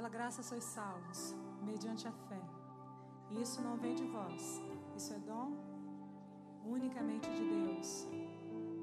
[0.00, 2.40] Pela graça sois salvos, mediante a fé.
[3.28, 4.58] E isso não vem de vós,
[4.96, 5.52] isso é dom
[6.64, 8.08] unicamente de Deus.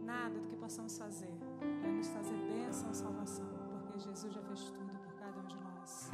[0.03, 1.33] Nada do que possamos fazer
[1.81, 3.47] vai nos trazer bênção ou salvação,
[3.81, 6.11] porque Jesus já fez tudo por cada um de nós.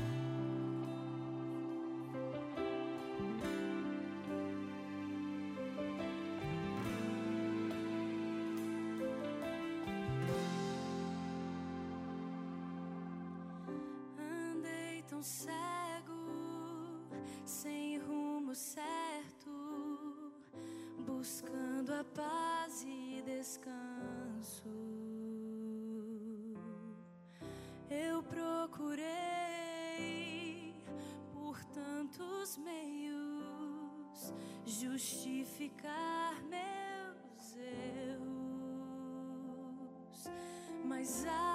[41.04, 41.53] coisa.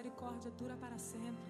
[0.00, 1.44] misericórdia dura para sempre.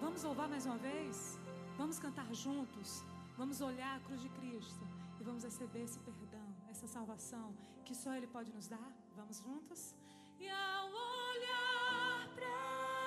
[0.00, 1.38] Vamos louvar mais uma vez?
[1.78, 3.04] Vamos cantar juntos?
[3.36, 4.84] Vamos olhar a cruz de Cristo
[5.20, 8.92] e vamos receber esse perdão, essa salvação que só Ele pode nos dar?
[9.14, 9.94] Vamos juntos?
[10.40, 12.56] E ao olhar para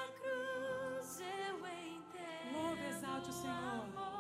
[0.04, 2.54] a cruz eu entendo.
[2.54, 4.13] Louve, exalte o Senhor.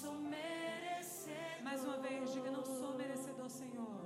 [0.00, 1.62] sou merecedor.
[1.68, 3.96] Mais uma vez, diga: Não sou merecedor, Senhor.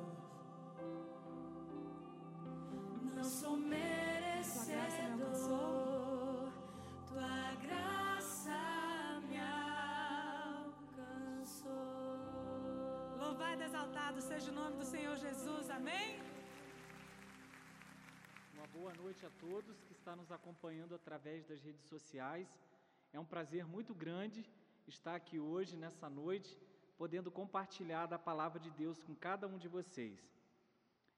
[3.16, 4.72] Não sou merecedor.
[4.72, 6.52] Tua graça me alcançou.
[7.10, 8.60] Tua graça
[9.28, 9.38] me
[10.62, 11.66] alcançou.
[13.22, 15.68] Louvado, exaltado seja o nome do Senhor Jesus.
[15.78, 16.08] Amém.
[18.54, 22.48] Uma boa noite a todos que está nos acompanhando através das redes sociais.
[23.12, 24.40] É um prazer muito grande
[24.86, 26.58] estar aqui hoje, nessa noite,
[26.96, 30.20] podendo compartilhar da palavra de Deus com cada um de vocês.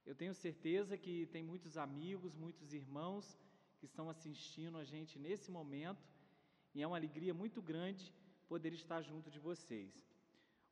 [0.06, 3.38] Eu tenho certeza que tem muitos amigos, muitos irmãos
[3.78, 6.04] que estão assistindo a gente nesse momento
[6.74, 8.12] e é uma alegria muito grande
[8.48, 9.92] poder estar junto de vocês.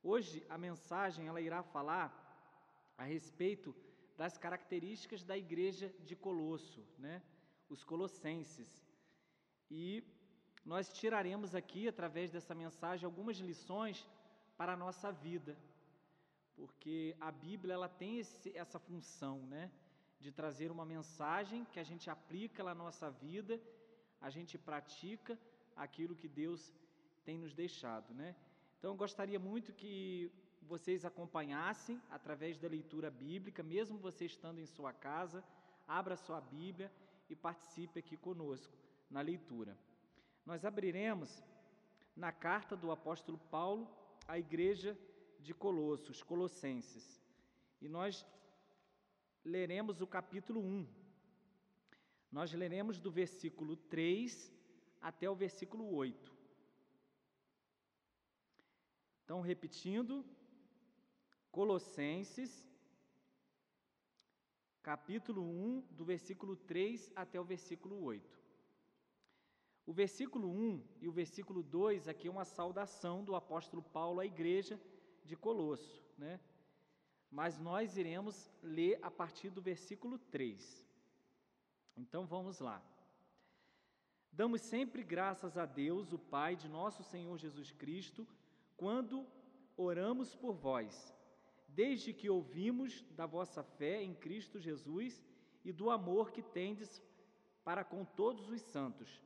[0.01, 2.07] Hoje a mensagem ela irá falar
[2.97, 3.75] a respeito
[4.17, 7.21] das características da igreja de Colosso, né?
[7.69, 8.85] Os colossenses.
[9.71, 10.03] E
[10.65, 14.07] nós tiraremos aqui através dessa mensagem algumas lições
[14.57, 15.57] para a nossa vida.
[16.55, 19.71] Porque a Bíblia ela tem esse, essa função, né?
[20.19, 23.59] De trazer uma mensagem que a gente aplica na nossa vida,
[24.21, 25.37] a gente pratica
[25.75, 26.73] aquilo que Deus
[27.25, 28.35] tem nos deixado, né?
[28.77, 30.31] Então, eu gostaria muito que
[30.61, 35.43] vocês acompanhassem através da leitura bíblica, mesmo você estando em sua casa,
[35.87, 36.91] abra sua Bíblia
[37.29, 38.73] e participe aqui conosco
[39.09, 39.77] na leitura.
[40.45, 41.43] Nós abriremos
[42.15, 43.89] na carta do apóstolo Paulo
[44.27, 44.97] à igreja
[45.39, 47.21] de Colossos, Colossenses,
[47.81, 48.25] e nós
[49.43, 50.87] leremos o capítulo 1.
[52.31, 54.51] Nós leremos do versículo 3
[55.01, 56.33] até o versículo 8.
[59.23, 60.25] Então, repetindo,
[61.51, 62.67] Colossenses,
[64.81, 68.42] capítulo 1, do versículo 3 até o versículo 8.
[69.85, 74.25] O versículo 1 e o versículo 2 aqui é uma saudação do apóstolo Paulo à
[74.25, 74.79] igreja
[75.25, 76.39] de Colosso, né?
[77.29, 80.85] Mas nós iremos ler a partir do versículo 3.
[81.97, 82.81] Então vamos lá.
[84.31, 88.27] Damos sempre graças a Deus, o Pai de nosso Senhor Jesus Cristo,
[88.77, 89.27] quando
[89.75, 91.13] oramos por vós,
[91.67, 95.23] desde que ouvimos da vossa fé em Cristo Jesus
[95.63, 97.01] e do amor que tendes
[97.63, 99.21] para com todos os santos,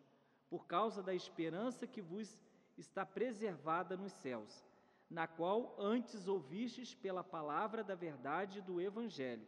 [0.50, 2.38] por causa da esperança que vos
[2.78, 4.66] está preservada nos céus,
[5.10, 9.48] na qual antes ouvistes pela palavra da verdade do Evangelho,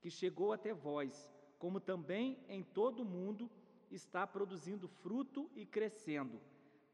[0.00, 3.50] que chegou até vós, como também em todo o mundo
[3.90, 6.40] está produzindo fruto e crescendo.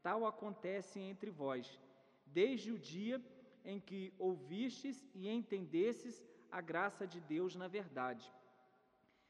[0.01, 1.79] Tal acontece entre vós
[2.25, 3.21] desde o dia
[3.63, 8.31] em que ouvistes e entendestes a graça de Deus na verdade.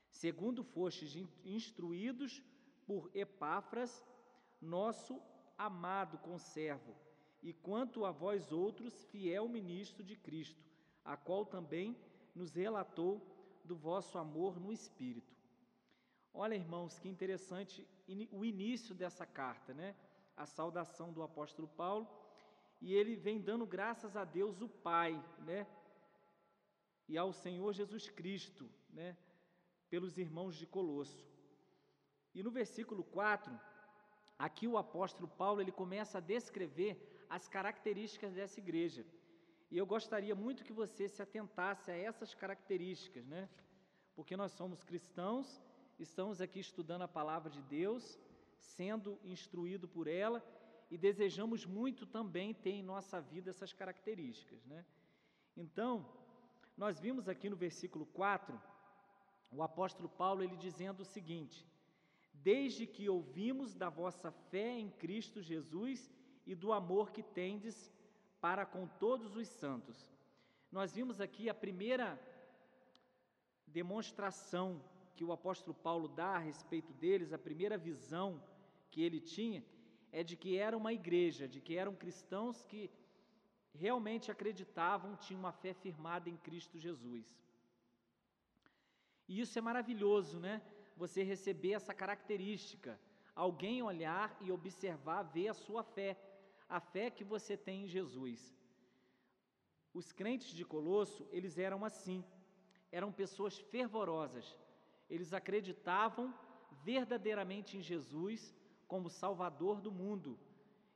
[0.10, 2.44] Segundo fostes instruídos
[2.92, 4.06] por Epáfras,
[4.62, 5.22] nosso
[5.58, 6.94] amado conservo,
[7.42, 10.62] e quanto a vós outros, fiel ministro de Cristo,
[11.06, 11.98] a qual também
[12.36, 13.26] nos relatou
[13.64, 15.34] do vosso amor no Espírito.
[16.34, 17.88] Olha, irmãos, que interessante
[18.30, 19.96] o início dessa carta, né?
[20.36, 22.06] A saudação do apóstolo Paulo
[22.82, 25.66] e ele vem dando graças a Deus o Pai, né?
[27.08, 29.16] E ao Senhor Jesus Cristo, né?
[29.90, 31.31] Pelos irmãos de Colosso.
[32.34, 33.60] E no versículo 4,
[34.38, 39.06] aqui o apóstolo Paulo ele começa a descrever as características dessa igreja.
[39.70, 43.50] E eu gostaria muito que você se atentasse a essas características, né?
[44.16, 45.62] Porque nós somos cristãos,
[45.98, 48.20] estamos aqui estudando a palavra de Deus,
[48.58, 50.44] sendo instruído por ela
[50.90, 54.66] e desejamos muito também ter em nossa vida essas características.
[54.66, 54.86] Né?
[55.56, 56.06] Então,
[56.76, 58.62] nós vimos aqui no versículo 4,
[59.52, 61.66] o apóstolo Paulo ele dizendo o seguinte:
[62.44, 66.12] Desde que ouvimos da vossa fé em Cristo Jesus
[66.46, 67.92] e do amor que tendes
[68.40, 69.98] para com todos os santos.
[70.72, 72.20] Nós vimos aqui a primeira
[73.68, 74.82] demonstração
[75.16, 78.42] que o apóstolo Paulo dá a respeito deles, a primeira visão
[78.90, 79.64] que ele tinha,
[80.12, 82.90] é de que era uma igreja, de que eram cristãos que
[83.74, 87.26] realmente acreditavam, tinham uma fé firmada em Cristo Jesus.
[89.28, 90.62] E isso é maravilhoso, né?
[91.02, 92.92] Você receber essa característica,
[93.46, 96.12] alguém olhar e observar, ver a sua fé,
[96.70, 98.40] a fé que você tem em Jesus.
[100.00, 102.24] Os crentes de Colosso, eles eram assim,
[102.92, 104.56] eram pessoas fervorosas,
[105.10, 106.32] eles acreditavam
[106.84, 108.56] verdadeiramente em Jesus
[108.88, 110.40] como Salvador do mundo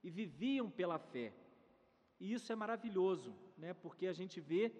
[0.03, 1.33] e viviam pela fé.
[2.19, 3.73] E isso é maravilhoso, né?
[3.73, 4.71] Porque a gente vê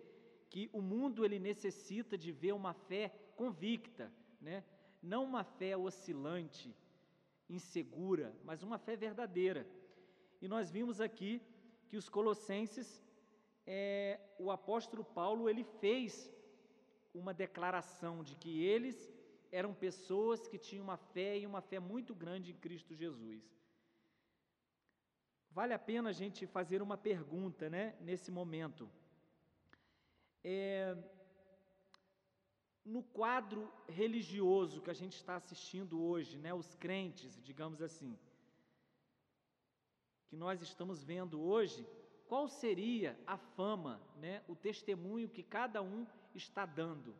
[0.52, 4.64] que o mundo ele necessita de ver uma fé convicta, né?
[5.14, 6.68] Não uma fé oscilante,
[7.48, 9.68] insegura, mas uma fé verdadeira.
[10.42, 11.32] E nós vimos aqui
[11.88, 12.88] que os colossenses,
[13.68, 16.32] é, o apóstolo Paulo ele fez
[17.14, 18.98] uma declaração de que eles
[19.52, 23.44] eram pessoas que tinham uma fé e uma fé muito grande em Cristo Jesus.
[25.52, 28.92] Vale a pena a gente fazer uma pergunta, né, nesse momento.
[30.44, 30.98] É,
[32.86, 38.18] no quadro religioso que a gente está assistindo hoje, né, os crentes, digamos assim,
[40.28, 41.86] que nós estamos vendo hoje,
[42.28, 47.16] qual seria a fama, né, o testemunho que cada um está dando?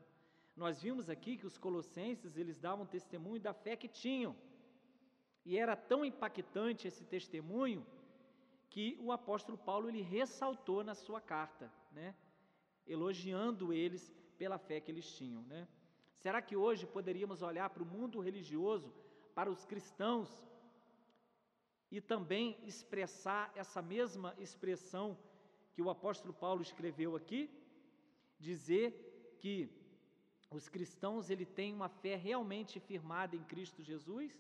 [0.56, 4.36] Nós vimos aqui que os colossenses, eles davam testemunho da fé que tinham.
[5.44, 7.86] E era tão impactante esse testemunho
[8.70, 12.16] que o apóstolo Paulo ele ressaltou na sua carta, né?
[12.88, 15.68] Elogiando eles pela fé que eles tinham, né?
[16.18, 18.94] Será que hoje poderíamos olhar para o mundo religioso,
[19.34, 20.30] para os cristãos
[21.92, 25.18] e também expressar essa mesma expressão
[25.74, 27.50] que o apóstolo Paulo escreveu aqui,
[28.40, 29.70] dizer que
[30.50, 34.32] os cristãos ele têm uma fé realmente firmada em Cristo Jesus?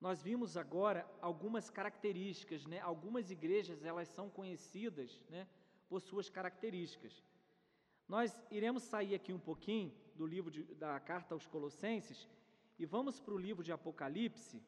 [0.00, 2.80] Nós vimos agora algumas características, né?
[2.80, 5.46] Algumas igrejas elas são conhecidas, né,
[5.88, 7.22] por suas características.
[8.12, 12.28] Nós iremos sair aqui um pouquinho do livro de, da carta aos Colossenses
[12.78, 14.62] e vamos para o livro de Apocalipse.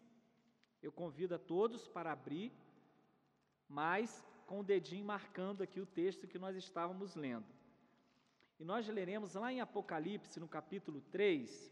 [0.83, 2.51] Eu convido a todos para abrir,
[3.69, 7.45] mas com o dedinho marcando aqui o texto que nós estávamos lendo.
[8.59, 11.71] E nós leremos lá em Apocalipse, no capítulo 3.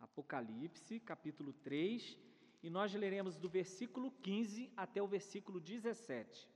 [0.00, 2.16] Apocalipse, capítulo 3,
[2.62, 6.48] e nós leremos do versículo 15 até o versículo 17.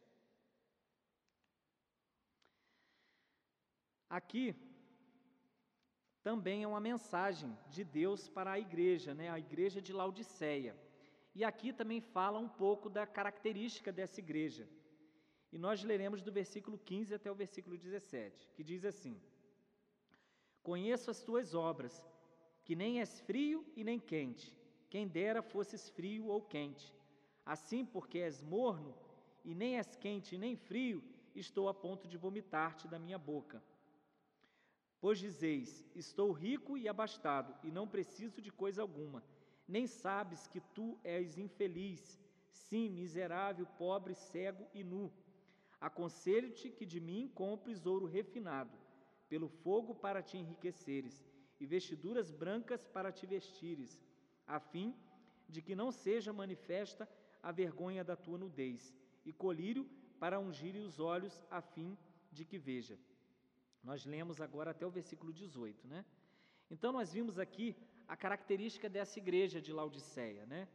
[4.18, 4.54] Aqui
[6.22, 9.28] também é uma mensagem de Deus para a igreja, né?
[9.28, 10.76] a igreja de Laodiceia.
[11.34, 14.68] E aqui também fala um pouco da característica dessa igreja.
[15.52, 19.20] E nós leremos do versículo 15 até o versículo 17, que diz assim:
[20.62, 21.94] Conheço as tuas obras,
[22.64, 24.56] que nem és frio e nem quente.
[24.88, 26.94] Quem dera fosses frio ou quente.
[27.44, 28.94] Assim, porque és morno
[29.44, 31.02] e nem és quente nem frio,
[31.34, 33.60] estou a ponto de vomitar-te da minha boca.
[35.04, 39.22] Pois dizeis: Estou rico e abastado, e não preciso de coisa alguma.
[39.68, 42.18] Nem sabes que tu és infeliz,
[42.48, 45.12] sim, miserável, pobre, cego e nu.
[45.78, 48.78] Aconselho-te que de mim compres ouro refinado,
[49.28, 51.22] pelo fogo para te enriqueceres,
[51.60, 54.02] e vestiduras brancas para te vestires,
[54.46, 54.96] a fim
[55.46, 57.06] de que não seja manifesta
[57.42, 59.86] a vergonha da tua nudez, e colírio
[60.18, 61.94] para ungir os olhos, a fim
[62.32, 62.98] de que veja.
[63.84, 66.04] Nós lemos agora até o versículo 18, né?
[66.70, 67.76] Então nós vimos aqui
[68.08, 70.66] a característica dessa igreja de Laodiceia, né?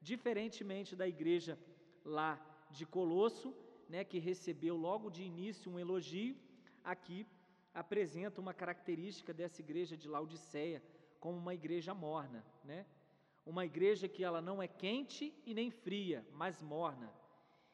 [0.00, 1.58] Diferentemente da igreja
[2.04, 2.30] lá
[2.70, 3.54] de Colosso,
[3.88, 6.36] né, que recebeu logo de início um elogio,
[6.82, 7.24] aqui
[7.72, 10.82] apresenta uma característica dessa igreja de Laodiceia
[11.20, 12.84] como uma igreja morna, né?
[13.44, 17.12] Uma igreja que ela não é quente e nem fria, mas morna.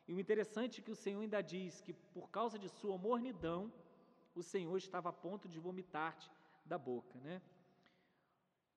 [0.06, 3.72] E o interessante é que o Senhor ainda diz que por causa de sua mornidão,
[4.34, 6.30] o Senhor estava a ponto de vomitar-te
[6.64, 7.42] da boca, né?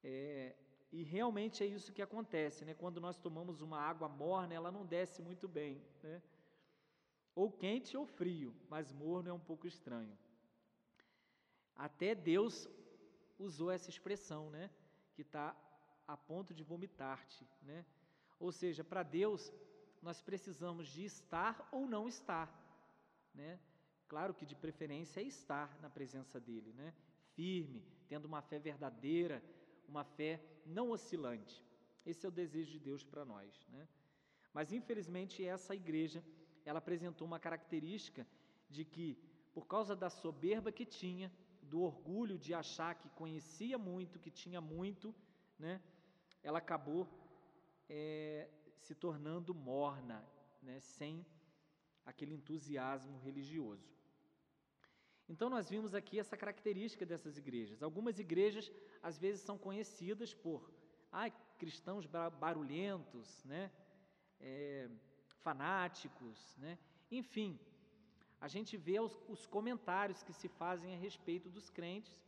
[0.03, 0.55] É,
[0.91, 2.73] e realmente é isso que acontece, né?
[2.73, 6.21] Quando nós tomamos uma água morna, ela não desce muito bem, né?
[7.35, 10.17] ou quente ou frio, mas morno é um pouco estranho.
[11.75, 12.67] Até Deus
[13.37, 14.71] usou essa expressão, né?
[15.13, 15.53] Que está
[16.07, 17.85] a ponto de vomitar-te, né?
[18.39, 19.51] Ou seja, para Deus
[20.01, 22.49] nós precisamos de estar ou não estar,
[23.33, 23.59] né?
[24.07, 26.93] Claro que de preferência é estar na presença dele, né?
[27.33, 29.43] Firme, tendo uma fé verdadeira,
[29.87, 31.63] uma fé não oscilante.
[32.05, 33.87] Esse é o desejo de Deus para nós, né?
[34.53, 36.23] Mas infelizmente essa igreja
[36.63, 38.25] ela apresentou uma característica
[38.69, 39.17] de que,
[39.53, 41.31] por causa da soberba que tinha,
[41.61, 45.13] do orgulho de achar que conhecia muito, que tinha muito,
[45.57, 45.81] né,
[46.43, 47.07] ela acabou
[47.89, 48.47] é,
[48.79, 50.23] se tornando morna,
[50.61, 51.25] né, sem
[52.05, 53.89] aquele entusiasmo religioso.
[55.27, 57.81] Então, nós vimos aqui essa característica dessas igrejas.
[57.81, 58.71] Algumas igrejas,
[59.01, 60.71] às vezes, são conhecidas por
[61.11, 63.71] ah, cristãos barulhentos, né?
[64.39, 64.89] É,
[65.45, 66.77] fanáticos, né?
[67.11, 67.59] enfim,
[68.41, 72.23] a gente vê os, os comentários que se fazem a respeito dos crentes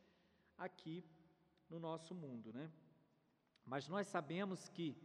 [0.57, 1.03] aqui
[1.69, 2.71] no nosso mundo, né?
[3.65, 4.95] Mas nós sabemos que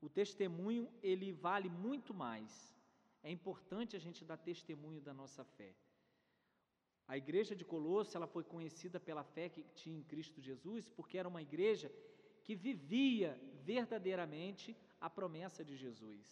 [0.00, 2.77] o testemunho ele vale muito mais.
[3.28, 5.70] É importante a gente dar testemunho da nossa fé.
[7.12, 11.18] A igreja de Colosso, ela foi conhecida pela fé que tinha em Cristo Jesus, porque
[11.20, 11.88] era uma igreja
[12.44, 13.30] que vivia
[13.72, 14.68] verdadeiramente
[15.06, 16.26] a promessa de Jesus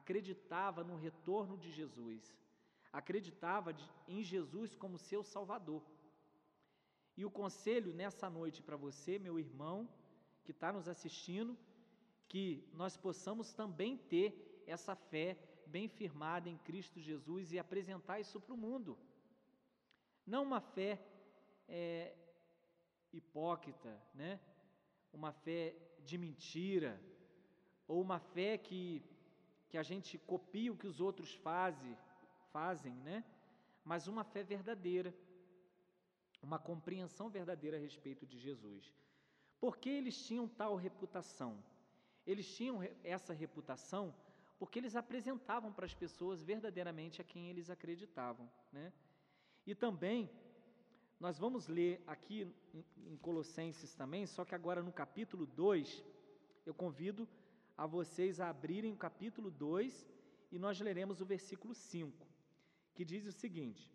[0.00, 2.36] acreditava no retorno de Jesus,
[2.92, 3.70] acreditava
[4.08, 5.82] em Jesus como seu Salvador.
[7.16, 9.88] E o conselho nessa noite para você, meu irmão,
[10.44, 11.56] que está nos assistindo,
[12.28, 14.28] que nós possamos também ter
[14.66, 15.38] essa fé
[15.74, 18.96] bem firmada em Cristo Jesus e apresentar isso para o mundo.
[20.32, 20.92] Não uma fé
[21.68, 22.14] é,
[23.12, 24.38] hipócrita, né?
[25.12, 25.74] uma fé
[26.08, 26.92] de mentira,
[27.88, 29.02] ou uma fé que,
[29.68, 31.96] que a gente copia o que os outros fazem,
[32.52, 33.24] fazem, né?
[33.84, 35.12] mas uma fé verdadeira,
[36.40, 38.94] uma compreensão verdadeira a respeito de Jesus.
[39.58, 41.52] Por que eles tinham tal reputação?
[42.24, 44.14] Eles tinham essa reputação
[44.64, 48.50] porque eles apresentavam para as pessoas verdadeiramente a quem eles acreditavam.
[48.72, 48.94] Né?
[49.66, 50.30] E também,
[51.20, 52.50] nós vamos ler aqui
[52.96, 56.02] em Colossenses também, só que agora no capítulo 2,
[56.64, 57.28] eu convido
[57.76, 60.08] a vocês a abrirem o capítulo 2
[60.50, 62.26] e nós leremos o versículo 5,
[62.94, 63.92] que diz o seguinte: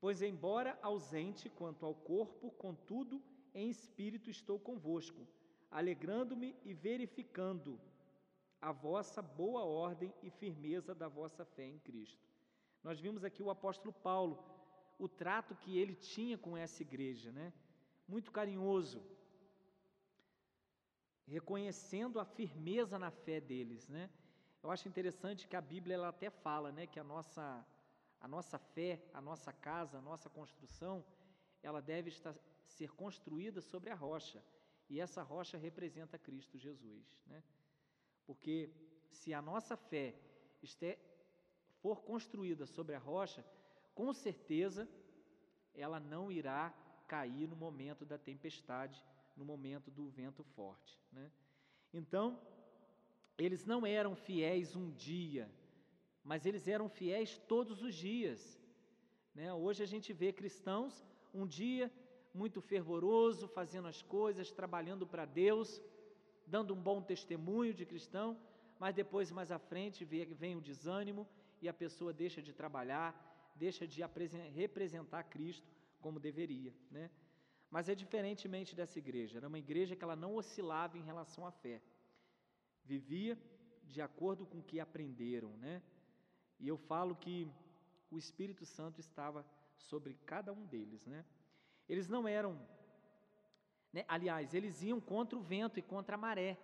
[0.00, 5.28] Pois, embora ausente quanto ao corpo, contudo, em espírito estou convosco,
[5.70, 7.78] alegrando-me e verificando
[8.60, 12.28] a vossa boa ordem e firmeza da vossa fé em Cristo.
[12.82, 14.44] Nós vimos aqui o apóstolo Paulo,
[14.98, 17.52] o trato que ele tinha com essa igreja, né?
[18.06, 19.02] Muito carinhoso,
[21.26, 24.10] reconhecendo a firmeza na fé deles, né?
[24.62, 27.64] Eu acho interessante que a Bíblia ela até fala, né, que a nossa
[28.20, 31.02] a nossa fé, a nossa casa, a nossa construção,
[31.62, 32.34] ela deve estar,
[32.66, 34.44] ser construída sobre a rocha.
[34.90, 37.42] E essa rocha representa Cristo Jesus, né?
[38.30, 38.70] Porque
[39.10, 40.14] se a nossa fé
[41.82, 43.44] for construída sobre a rocha,
[43.92, 44.88] com certeza
[45.74, 46.72] ela não irá
[47.08, 49.04] cair no momento da tempestade,
[49.36, 50.96] no momento do vento forte.
[51.10, 51.28] Né?
[51.92, 52.40] Então,
[53.36, 55.50] eles não eram fiéis um dia,
[56.22, 58.60] mas eles eram fiéis todos os dias.
[59.34, 59.52] Né?
[59.52, 61.92] Hoje a gente vê cristãos um dia
[62.32, 65.82] muito fervoroso, fazendo as coisas, trabalhando para Deus,
[66.54, 68.28] dando um bom testemunho de cristão,
[68.78, 70.04] mas depois, mais à frente,
[70.42, 71.22] vem o desânimo
[71.62, 73.08] e a pessoa deixa de trabalhar,
[73.54, 74.00] deixa de
[74.62, 75.68] representar Cristo
[76.00, 77.10] como deveria, né?
[77.70, 81.52] Mas é diferentemente dessa igreja, era uma igreja que ela não oscilava em relação à
[81.52, 81.80] fé,
[82.84, 83.38] vivia
[83.84, 85.82] de acordo com o que aprenderam, né?
[86.58, 87.36] E eu falo que
[88.10, 91.24] o Espírito Santo estava sobre cada um deles, né?
[91.88, 92.58] Eles não eram
[93.92, 94.04] né?
[94.08, 96.58] Aliás, eles iam contra o vento e contra a maré.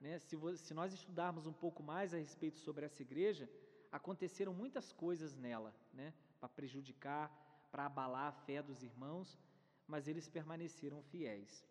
[0.00, 0.18] Né?
[0.18, 3.48] Se, se nós estudarmos um pouco mais a respeito sobre essa igreja,
[3.90, 6.12] aconteceram muitas coisas nela, né?
[6.40, 7.30] para prejudicar,
[7.70, 9.38] para abalar a fé dos irmãos,
[9.86, 11.64] mas eles permaneceram fiéis.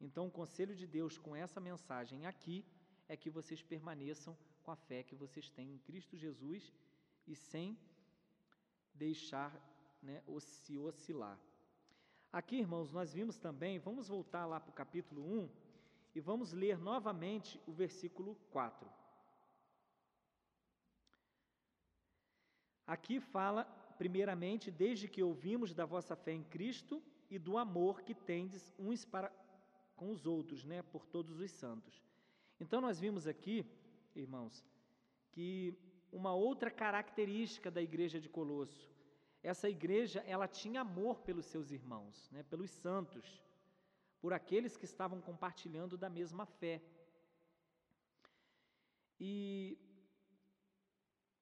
[0.00, 2.64] Então, o conselho de Deus com essa mensagem aqui
[3.08, 6.72] é que vocês permaneçam com a fé que vocês têm em Cristo Jesus
[7.26, 7.78] e sem
[8.94, 9.52] deixar
[10.02, 11.38] né, se oscilar.
[12.32, 15.50] Aqui, irmãos, nós vimos também, vamos voltar lá para o capítulo 1
[16.14, 18.88] e vamos ler novamente o versículo 4.
[22.86, 23.64] Aqui fala,
[23.98, 29.04] primeiramente, desde que ouvimos da vossa fé em Cristo e do amor que tendes uns
[29.04, 29.30] para
[29.94, 32.02] com os outros, né, por todos os santos.
[32.58, 33.64] Então nós vimos aqui,
[34.16, 34.64] irmãos,
[35.30, 35.78] que
[36.10, 38.91] uma outra característica da igreja de Colosso
[39.42, 43.42] essa igreja ela tinha amor pelos seus irmãos, né, pelos santos,
[44.20, 46.80] por aqueles que estavam compartilhando da mesma fé.
[49.18, 49.76] E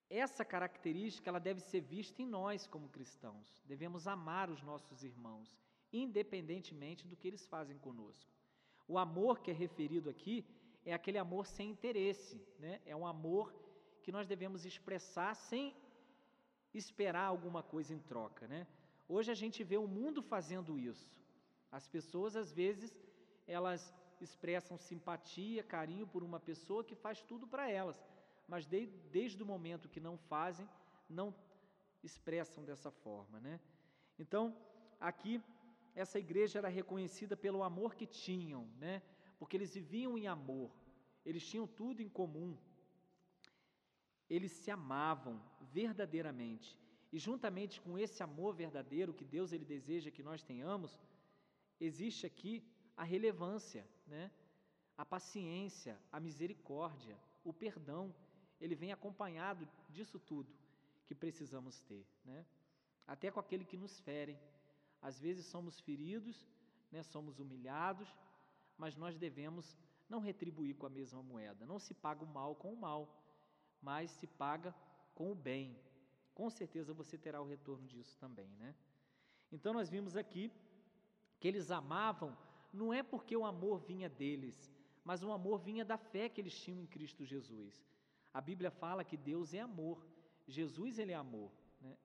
[0.09, 3.63] essa característica ela deve ser vista em nós como cristãos.
[3.67, 5.57] Devemos amar os nossos irmãos,
[5.93, 8.33] independentemente do que eles fazem conosco.
[8.89, 10.45] O amor que é referido aqui
[10.85, 12.81] é aquele amor sem interesse, né?
[12.85, 13.55] é um amor
[14.03, 15.77] que nós devemos expressar sem
[16.79, 18.67] esperar alguma coisa em troca, né?
[19.09, 21.11] Hoje a gente vê o mundo fazendo isso.
[21.71, 22.95] As pessoas às vezes
[23.47, 28.05] elas expressam simpatia, carinho por uma pessoa que faz tudo para elas,
[28.47, 30.69] mas de, desde o momento que não fazem,
[31.09, 31.35] não
[32.03, 33.59] expressam dessa forma, né?
[34.19, 34.57] Então,
[35.01, 35.43] aqui
[35.95, 39.03] essa igreja era reconhecida pelo amor que tinham, né?
[39.39, 40.71] Porque eles viviam em amor.
[41.25, 42.57] Eles tinham tudo em comum
[44.31, 46.79] eles se amavam verdadeiramente.
[47.13, 50.97] E juntamente com esse amor verdadeiro que Deus ele deseja que nós tenhamos,
[51.81, 52.65] existe aqui
[52.97, 54.31] a relevância, né?
[54.97, 58.15] A paciência, a misericórdia, o perdão,
[58.61, 60.55] ele vem acompanhado disso tudo
[61.07, 62.47] que precisamos ter, né?
[63.07, 64.39] Até com aquele que nos ferem.
[65.03, 66.47] Às vezes somos feridos,
[66.93, 67.03] né?
[67.03, 68.09] Somos humilhados,
[68.77, 69.77] mas nós devemos
[70.09, 71.67] não retribuir com a mesma moeda.
[71.67, 73.20] Não se paga o mal com o mal
[73.83, 74.75] mas se paga
[75.15, 75.77] com o bem.
[76.35, 78.75] Com certeza você terá o retorno disso também, né?
[79.53, 80.53] Então nós vimos aqui
[81.39, 82.37] que eles amavam
[82.73, 84.71] não é porque o amor vinha deles,
[85.05, 87.85] mas o amor vinha da fé que eles tinham em Cristo Jesus.
[88.33, 90.07] A Bíblia fala que Deus é amor.
[90.47, 91.97] Jesus ele é amor, né?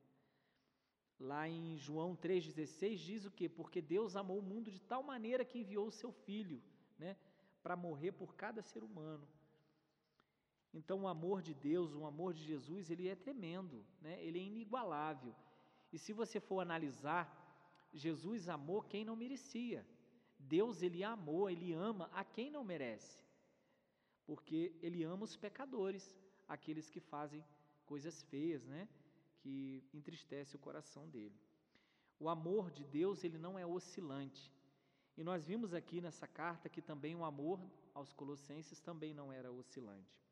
[1.20, 3.48] Lá em João 3:16 diz o quê?
[3.48, 6.62] Porque Deus amou o mundo de tal maneira que enviou o seu filho,
[6.98, 7.16] né,
[7.62, 9.28] para morrer por cada ser humano.
[10.80, 14.22] Então o amor de Deus, o amor de Jesus, ele é tremendo, né?
[14.22, 15.34] Ele é inigualável.
[15.94, 17.24] E se você for analisar,
[17.94, 19.88] Jesus amou quem não merecia.
[20.38, 23.18] Deus ele amou, ele ama a quem não merece.
[24.26, 26.14] Porque ele ama os pecadores,
[26.46, 27.42] aqueles que fazem
[27.86, 28.90] coisas feias, né?
[29.40, 31.40] Que entristece o coração dele.
[32.20, 34.52] O amor de Deus, ele não é oscilante.
[35.16, 37.62] E nós vimos aqui nessa carta que também o amor
[37.94, 40.25] aos colossenses também não era oscilante.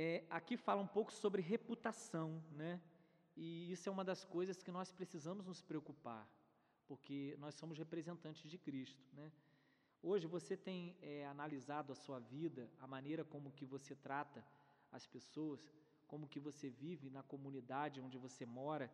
[0.00, 2.80] É, aqui fala um pouco sobre reputação, né?
[3.36, 6.24] E isso é uma das coisas que nós precisamos nos preocupar,
[6.86, 9.32] porque nós somos representantes de Cristo, né?
[10.00, 14.44] Hoje você tem é, analisado a sua vida, a maneira como que você trata
[14.92, 15.68] as pessoas,
[16.06, 18.88] como que você vive na comunidade onde você mora,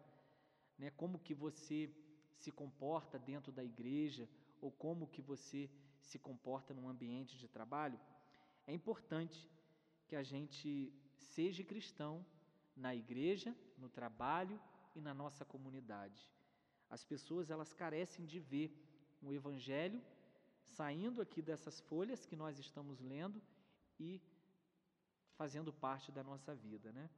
[0.78, 0.88] né?
[0.96, 1.94] Como que você
[2.38, 4.26] se comporta dentro da igreja
[4.58, 5.68] ou como que você
[6.00, 8.00] se comporta num ambiente de trabalho?
[8.66, 9.46] É importante
[10.06, 12.24] que a gente seja cristão
[12.76, 14.60] na igreja, no trabalho
[14.94, 16.22] e na nossa comunidade.
[16.88, 18.70] As pessoas elas carecem de ver
[19.22, 20.00] o evangelho
[20.62, 23.40] saindo aqui dessas folhas que nós estamos lendo
[23.98, 24.20] e
[25.36, 27.08] fazendo parte da nossa vida, né?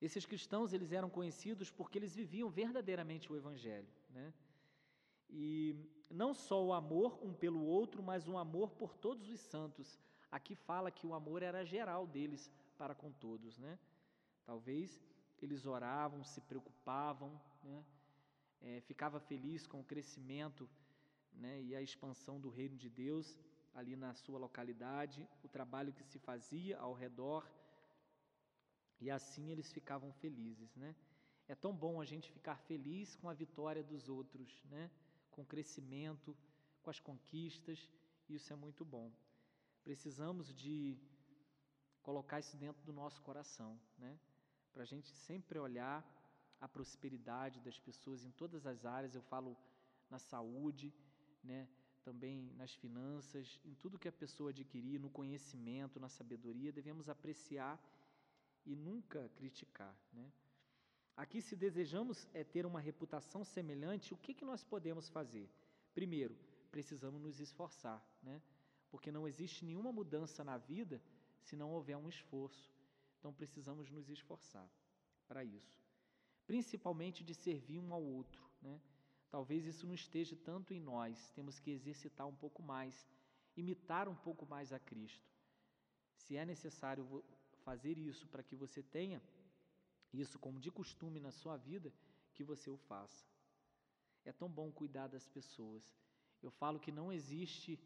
[0.00, 4.32] Esses cristãos eles eram conhecidos porque eles viviam verdadeiramente o evangelho, né?
[5.30, 5.76] E
[6.10, 9.98] não só o amor um pelo outro, mas um amor por todos os santos.
[10.36, 13.78] Aqui fala que o amor era geral deles para com todos, né?
[14.44, 15.00] Talvez
[15.40, 17.30] eles oravam, se preocupavam,
[17.62, 17.84] né?
[18.60, 20.68] É, ficava feliz com o crescimento
[21.34, 23.38] né, e a expansão do reino de Deus
[23.74, 27.48] ali na sua localidade, o trabalho que se fazia ao redor,
[29.00, 30.96] e assim eles ficavam felizes, né?
[31.46, 34.90] É tão bom a gente ficar feliz com a vitória dos outros, né?
[35.30, 36.36] Com o crescimento,
[36.82, 37.88] com as conquistas,
[38.28, 39.12] isso é muito bom.
[39.84, 40.98] Precisamos de
[42.02, 44.18] colocar isso dentro do nosso coração, né?
[44.72, 46.02] Para a gente sempre olhar
[46.58, 49.14] a prosperidade das pessoas em todas as áreas.
[49.14, 49.56] Eu falo
[50.08, 50.92] na saúde,
[51.42, 51.68] né?
[52.02, 57.78] Também nas finanças, em tudo que a pessoa adquirir, no conhecimento, na sabedoria, devemos apreciar
[58.64, 60.32] e nunca criticar, né?
[61.16, 65.48] Aqui, se desejamos é ter uma reputação semelhante, o que, que nós podemos fazer?
[65.94, 66.36] Primeiro,
[66.70, 68.42] precisamos nos esforçar, né?
[68.94, 71.02] Porque não existe nenhuma mudança na vida
[71.42, 72.72] se não houver um esforço.
[73.18, 74.70] Então, precisamos nos esforçar
[75.26, 75.82] para isso.
[76.46, 78.80] Principalmente de servir um ao outro, né?
[79.28, 82.94] Talvez isso não esteja tanto em nós, temos que exercitar um pouco mais,
[83.56, 85.28] imitar um pouco mais a Cristo.
[86.14, 87.24] Se é necessário
[87.64, 89.20] fazer isso para que você tenha
[90.12, 91.92] isso como de costume na sua vida,
[92.32, 93.26] que você o faça.
[94.24, 95.82] É tão bom cuidar das pessoas.
[96.40, 97.76] Eu falo que não existe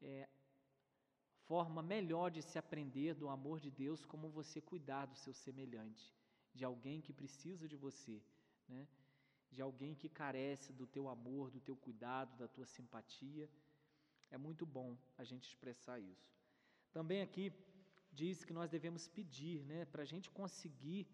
[0.00, 0.28] é,
[1.48, 6.14] forma melhor de se aprender do amor de Deus como você cuidar do seu semelhante,
[6.54, 8.20] de alguém que precisa de você,
[8.68, 8.86] né?
[9.50, 13.48] de alguém que carece do teu amor, do teu cuidado, da tua simpatia.
[14.30, 16.28] É muito bom a gente expressar isso.
[16.92, 17.52] Também aqui
[18.12, 21.06] diz que nós devemos pedir, né, para a gente conseguir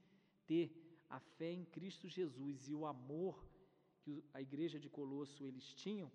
[0.46, 0.66] ter
[1.10, 3.44] a fé em Cristo Jesus e o amor
[4.00, 6.10] que a igreja de Colosso eles tinham,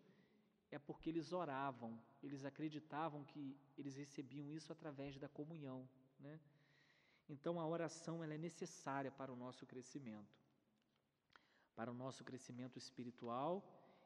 [0.71, 5.87] é porque eles oravam, eles acreditavam que eles recebiam isso através da comunhão,
[6.19, 6.39] né?
[7.29, 10.35] Então a oração ela é necessária para o nosso crescimento,
[11.75, 13.63] para o nosso crescimento espiritual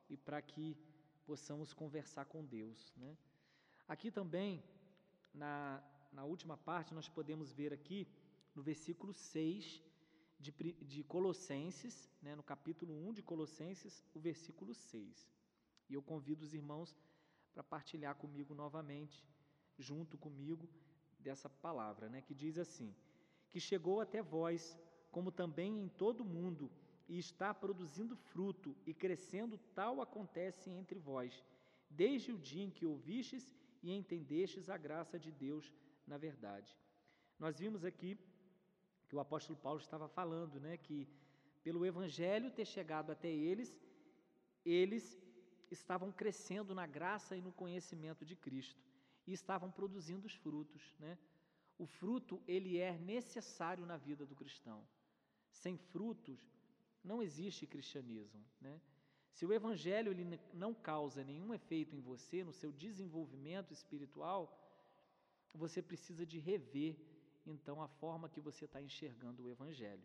[0.10, 0.78] e para que
[1.26, 3.17] possamos conversar com Deus, né?
[3.88, 4.63] Aqui também
[5.34, 8.08] na na última parte, nós podemos ver aqui
[8.54, 9.82] no versículo 6
[10.39, 15.30] de, de Colossenses, né, no capítulo 1 de Colossenses, o versículo 6.
[15.92, 16.96] E eu convido os irmãos
[17.54, 19.18] para partilhar comigo novamente,
[19.78, 20.70] junto comigo,
[21.20, 22.96] dessa palavra, né, que diz assim:
[23.50, 24.80] Que chegou até vós,
[25.12, 26.72] como também em todo o mundo,
[27.10, 31.44] e está produzindo fruto e crescendo, tal acontece entre vós,
[31.90, 35.74] desde o dia em que ouvistes e entendestes a graça de Deus
[36.08, 36.74] na verdade.
[37.38, 38.18] Nós vimos aqui
[39.10, 41.06] que o apóstolo Paulo estava falando, né, que
[41.62, 43.78] pelo evangelho ter chegado até eles,
[44.64, 45.22] eles
[45.72, 48.84] estavam crescendo na graça e no conhecimento de Cristo
[49.26, 51.18] e estavam produzindo os frutos, né?
[51.78, 54.86] O fruto ele é necessário na vida do cristão.
[55.50, 56.40] Sem frutos
[57.04, 58.80] não existe cristianismo, né?
[59.32, 64.62] Se o evangelho ele não causa nenhum efeito em você, no seu desenvolvimento espiritual,
[65.54, 66.98] você precisa de rever,
[67.46, 70.04] então, a forma que você está enxergando o Evangelho.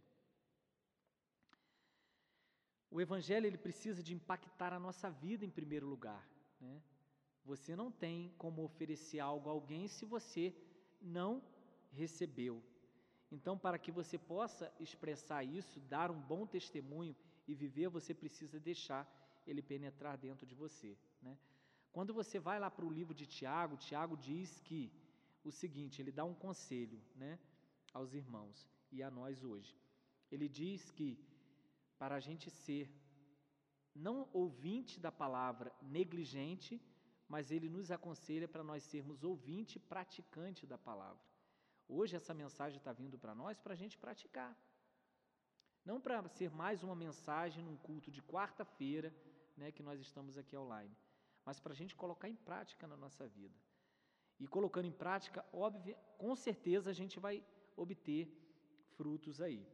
[2.91, 6.29] O Evangelho ele precisa de impactar a nossa vida em primeiro lugar.
[6.61, 6.83] Né?
[7.45, 10.55] Você não tem como oferecer algo a alguém se você
[11.01, 11.43] não
[11.93, 12.63] recebeu.
[13.31, 17.15] Então, para que você possa expressar isso, dar um bom testemunho
[17.47, 19.05] e viver, você precisa deixar
[19.47, 20.97] ele penetrar dentro de você.
[21.21, 21.37] Né?
[21.93, 24.93] Quando você vai lá para o livro de Tiago, Tiago diz que
[25.43, 27.39] o seguinte: ele dá um conselho né,
[27.93, 29.77] aos irmãos e a nós hoje.
[30.31, 31.19] Ele diz que
[31.99, 32.91] para a gente ser
[33.95, 36.81] não ouvinte da palavra negligente,
[37.29, 41.25] mas ele nos aconselha para nós sermos ouvinte praticante da palavra.
[41.89, 44.57] Hoje essa mensagem está vindo para nós para a gente praticar.
[45.85, 49.15] Não para ser mais uma mensagem num culto de quarta-feira,
[49.57, 50.95] né, que nós estamos aqui online,
[51.45, 53.57] mas para a gente colocar em prática na nossa vida.
[54.39, 57.43] E colocando em prática, óbvio, com certeza a gente vai
[57.77, 58.29] obter
[58.97, 59.67] frutos aí.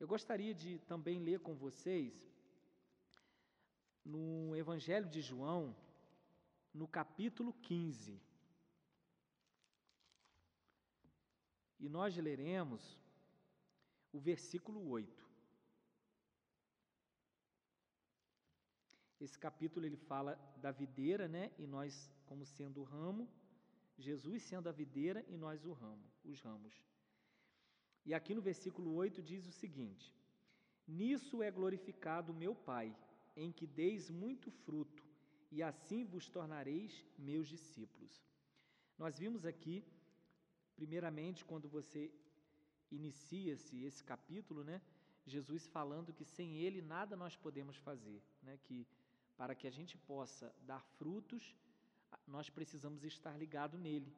[0.00, 2.12] Eu gostaria de também ler com vocês
[4.04, 5.74] no Evangelho de João,
[6.72, 8.20] no capítulo 15.
[11.78, 12.98] E nós leremos
[14.12, 15.24] o versículo 8.
[19.20, 21.50] Esse capítulo ele fala da videira, né?
[21.58, 23.28] E nós como sendo o ramo,
[23.96, 26.74] Jesus sendo a videira e nós o ramo, os ramos.
[28.04, 30.14] E aqui no versículo 8 diz o seguinte:
[30.86, 32.94] Nisso é glorificado meu Pai,
[33.36, 35.02] em que deis muito fruto,
[35.50, 38.22] e assim vos tornareis meus discípulos.
[38.98, 39.84] Nós vimos aqui,
[40.76, 42.12] primeiramente, quando você
[42.90, 44.80] inicia-se esse capítulo, né?
[45.26, 48.58] Jesus falando que sem Ele nada nós podemos fazer, né?
[48.64, 48.86] Que
[49.36, 51.56] para que a gente possa dar frutos,
[52.26, 54.14] nós precisamos estar ligado nele.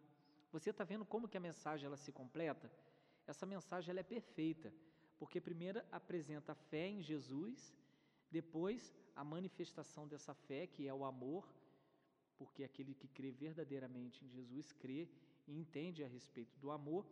[0.52, 2.70] Você está vendo como que a mensagem ela se completa?
[3.26, 4.72] Essa mensagem ela é perfeita,
[5.18, 7.74] porque primeiro apresenta a fé em Jesus,
[8.30, 11.48] depois a manifestação dessa fé, que é o amor,
[12.36, 15.08] porque aquele que crê verdadeiramente em Jesus crê
[15.46, 17.06] e entende a respeito do amor.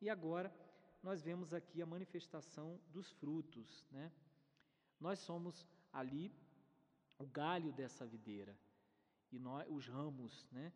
[0.00, 0.54] E agora
[1.02, 4.12] nós vemos aqui a manifestação dos frutos, né?
[5.00, 6.32] Nós somos ali
[7.18, 8.56] o galho dessa videira
[9.30, 10.72] e nós, os ramos, né?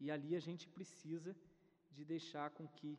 [0.00, 1.36] E ali a gente precisa
[1.90, 2.98] de deixar com que,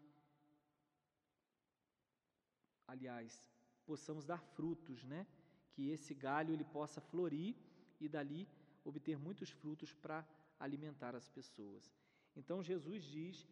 [2.88, 3.46] aliás,
[3.86, 5.26] possamos dar frutos, né?
[5.74, 7.56] Que esse galho ele possa florir
[8.00, 8.48] e dali
[8.84, 10.26] obter muitos frutos para
[10.60, 11.92] alimentar as pessoas.
[12.36, 13.48] Então Jesus diz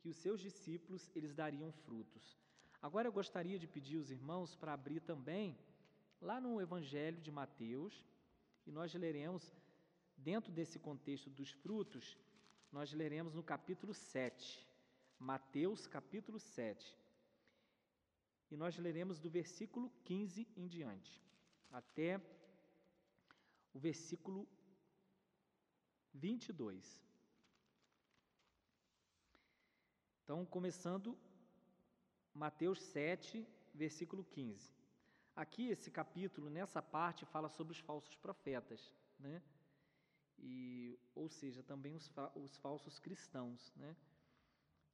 [0.00, 2.38] que os seus discípulos eles dariam frutos.
[2.80, 5.58] Agora eu gostaria de pedir os irmãos para abrir também
[6.20, 8.06] lá no Evangelho de Mateus,
[8.66, 9.54] e nós leremos,
[10.16, 12.18] dentro desse contexto dos frutos,
[12.72, 14.66] nós leremos no capítulo 7,
[15.18, 16.96] Mateus capítulo 7.
[18.50, 21.20] E nós leremos do versículo 15 em diante,
[21.70, 22.20] até
[23.72, 24.48] o versículo
[26.14, 27.02] 22.
[30.22, 31.16] Então, começando
[32.32, 34.74] Mateus 7, versículo 15.
[35.34, 39.42] Aqui, esse capítulo, nessa parte, fala sobre os falsos profetas, né?
[40.38, 43.96] E, ou seja, também os, os falsos cristãos, né?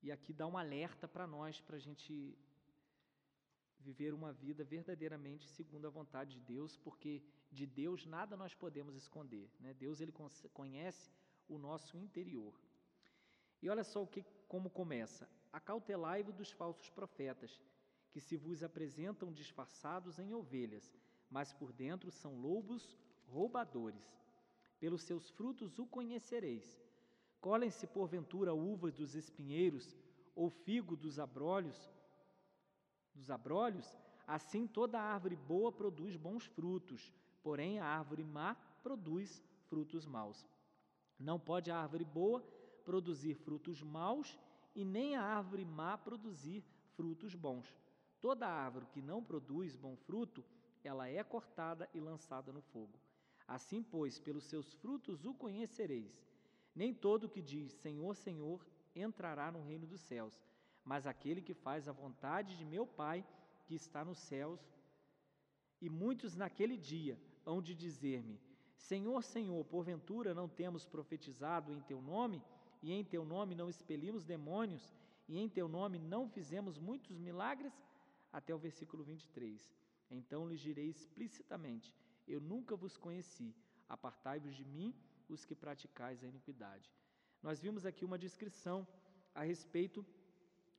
[0.03, 2.37] E aqui dá um alerta para nós, para a gente
[3.83, 8.95] viver uma vida verdadeiramente segundo a vontade de Deus, porque de Deus nada nós podemos
[8.95, 9.75] esconder, né?
[9.75, 10.15] Deus ele
[10.53, 11.11] conhece
[11.49, 12.55] o nosso interior.
[13.61, 17.61] E olha só o que, como começa: acautelai-vos dos falsos profetas
[18.11, 20.87] que se vos apresentam disfarçados em ovelhas,
[21.31, 24.07] mas por dentro são lobos roubadores.
[24.79, 26.81] Pelos seus frutos o conhecereis.
[27.41, 29.97] Colhem-se porventura uvas dos espinheiros
[30.35, 31.91] ou figo dos abrolhos?
[33.15, 33.97] Dos abrolhos,
[34.27, 40.47] assim toda árvore boa produz bons frutos, porém a árvore má produz frutos maus.
[41.19, 42.43] Não pode a árvore boa
[42.85, 44.39] produzir frutos maus
[44.75, 46.65] e nem a árvore má produzir
[46.97, 47.75] frutos bons.
[48.21, 50.45] Toda árvore que não produz bom fruto,
[50.85, 52.99] ela é cortada e lançada no fogo.
[53.47, 56.25] Assim, pois, pelos seus frutos o conhecereis.
[56.75, 60.41] Nem todo que diz Senhor, Senhor entrará no reino dos céus,
[60.85, 63.25] mas aquele que faz a vontade de meu Pai
[63.65, 64.61] que está nos céus.
[65.81, 68.41] E muitos naquele dia hão de dizer-me:
[68.77, 72.43] Senhor, Senhor, porventura não temos profetizado em teu nome,
[72.83, 74.95] e em teu nome não expelimos demônios,
[75.29, 77.73] e em teu nome não fizemos muitos milagres?
[78.33, 79.71] até o versículo 23.
[80.11, 81.95] Então lhes direi explicitamente:
[82.27, 83.55] Eu nunca vos conheci,
[83.89, 84.95] apartai-vos de mim,
[85.29, 86.91] os que praticais a iniquidade.
[87.43, 88.87] Nós vimos aqui uma descrição
[89.35, 90.05] a respeito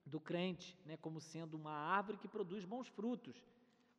[0.05, 3.35] do crente, né, como sendo uma árvore que produz bons frutos,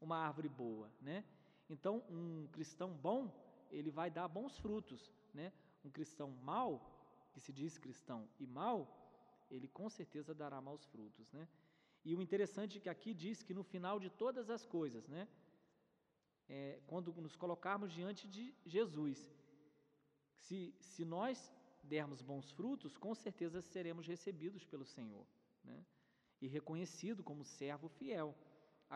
[0.01, 1.25] uma árvore boa, né?
[1.69, 3.33] Então, um cristão bom,
[3.71, 5.53] ele vai dar bons frutos, né?
[5.85, 6.73] Um cristão mau,
[7.33, 8.87] que se diz cristão e mau,
[9.51, 11.49] ele com certeza dará maus frutos, né?
[12.05, 15.27] E o interessante é que aqui diz que no final de todas as coisas, né?
[16.47, 19.19] É, quando nos colocarmos diante de Jesus,
[20.37, 21.51] se, se nós
[21.83, 25.27] dermos bons frutos, com certeza seremos recebidos pelo Senhor,
[25.63, 25.85] né?
[26.45, 28.29] E reconhecido como servo fiel.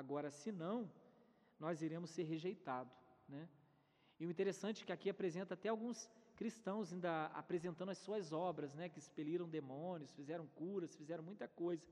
[0.00, 0.78] Agora, se não,
[1.58, 2.94] nós iremos ser rejeitados,
[3.26, 3.48] né?
[4.20, 5.98] E o interessante é que aqui apresenta até alguns
[6.36, 11.86] cristãos ainda apresentando as suas obras, né, que expeliram demônios, fizeram curas, fizeram muita coisa.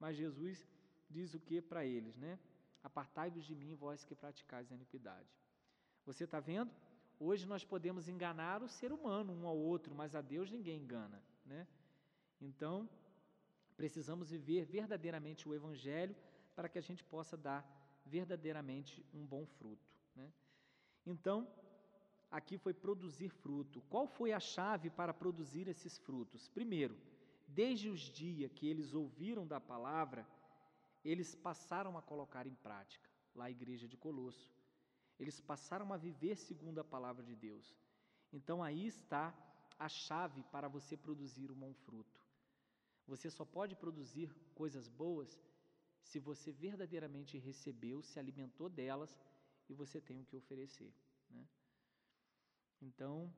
[0.00, 0.66] Mas Jesus
[1.08, 2.36] diz o que para eles, né?
[2.82, 5.30] Apartai-vos de mim, vós que praticais a iniquidade.
[6.04, 6.72] Você está vendo?
[7.20, 11.22] Hoje nós podemos enganar o ser humano um ao outro, mas a Deus ninguém engana,
[11.44, 11.64] né?
[12.40, 12.88] Então,
[13.80, 16.14] precisamos viver verdadeiramente o Evangelho
[16.54, 17.62] para que a gente possa dar
[18.04, 19.90] verdadeiramente um bom fruto.
[20.14, 20.30] Né?
[21.06, 21.48] Então,
[22.30, 23.80] aqui foi produzir fruto.
[23.88, 26.46] Qual foi a chave para produzir esses frutos?
[26.46, 26.94] Primeiro,
[27.48, 30.28] desde os dias que eles ouviram da palavra,
[31.02, 34.52] eles passaram a colocar em prática, lá a igreja de Colosso.
[35.18, 37.74] Eles passaram a viver segundo a palavra de Deus.
[38.30, 39.34] Então aí está
[39.78, 42.29] a chave para você produzir um bom fruto.
[43.12, 44.28] Você só pode produzir
[44.60, 45.30] coisas boas
[46.08, 49.12] se você verdadeiramente recebeu, se alimentou delas
[49.68, 50.92] e você tem o que oferecer.
[51.34, 51.44] Né?
[52.88, 53.32] Então,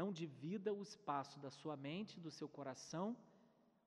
[0.00, 3.16] não divida o espaço da sua mente, do seu coração,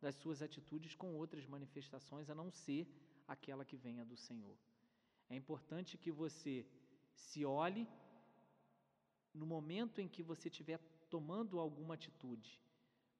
[0.02, 2.88] das suas atitudes com outras manifestações, a não ser
[3.28, 4.58] aquela que venha do Senhor.
[5.30, 6.66] É importante que você
[7.14, 7.86] se olhe
[9.34, 10.80] no momento em que você estiver
[11.10, 12.52] tomando alguma atitude,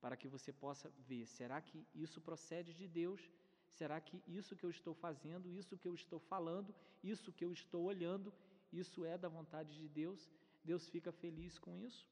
[0.02, 3.22] para que você possa ver: será que isso procede de Deus?
[3.72, 7.52] Será que isso que eu estou fazendo, isso que eu estou falando, isso que eu
[7.54, 8.34] estou olhando,
[8.72, 10.30] isso é da vontade de Deus?
[10.64, 12.08] Deus fica feliz com isso?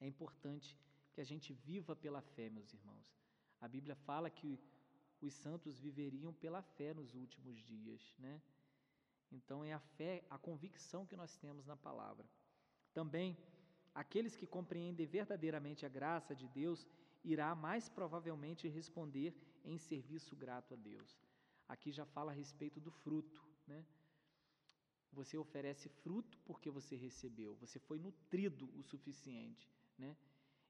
[0.00, 0.76] É importante
[1.12, 3.06] que a gente viva pela fé, meus irmãos.
[3.60, 4.58] A Bíblia fala que
[5.20, 8.42] os santos viveriam pela fé nos últimos dias, né?
[9.30, 12.28] Então é a fé, a convicção que nós temos na palavra.
[12.92, 13.36] Também
[13.94, 16.86] aqueles que compreendem verdadeiramente a graça de Deus
[17.24, 21.20] irá mais provavelmente responder em serviço grato a Deus.
[21.68, 23.84] Aqui já fala a respeito do fruto, né?
[25.12, 30.16] Você oferece fruto porque você recebeu, você foi nutrido o suficiente, né?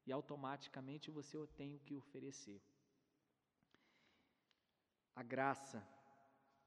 [0.05, 2.61] E automaticamente você tem o que oferecer.
[5.15, 5.87] A graça,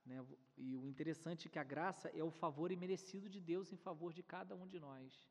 [0.06, 0.26] né?
[0.58, 4.14] E o interessante é que a graça é o favor imerecido de Deus em favor
[4.14, 5.28] de cada um de nós.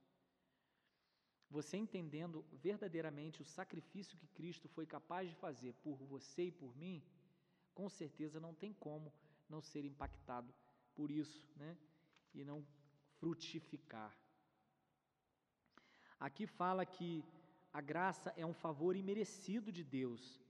[1.54, 6.76] Você entendendo verdadeiramente o sacrifício que Cristo foi capaz de fazer por você e por
[6.76, 7.00] mim,
[7.72, 9.12] com certeza não tem como
[9.48, 10.52] não ser impactado
[10.96, 11.76] por isso, né?
[12.34, 12.66] E não
[13.20, 14.12] frutificar.
[16.18, 17.24] Aqui fala que
[17.72, 20.40] a graça é um favor imerecido de Deus.